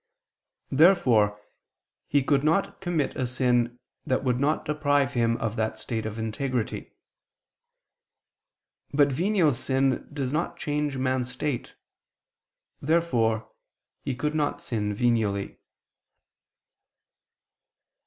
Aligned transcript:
Therefore 0.71 1.39
he 2.07 2.23
could 2.23 2.43
not 2.43 2.81
commit 2.81 3.15
a 3.15 3.27
sin 3.27 3.77
that 4.03 4.23
would 4.23 4.39
not 4.39 4.65
deprive 4.65 5.13
him 5.13 5.37
of 5.37 5.55
that 5.57 5.77
state 5.77 6.07
of 6.07 6.17
integrity. 6.17 6.95
But 8.91 9.11
venial 9.11 9.53
sin 9.53 10.07
does 10.11 10.33
not 10.33 10.57
change 10.57 10.97
man's 10.97 11.29
state. 11.29 11.75
Therefore 12.81 13.51
he 14.01 14.15
could 14.15 14.33
not 14.33 14.59
sin 14.59 14.95
venially. 14.95 15.57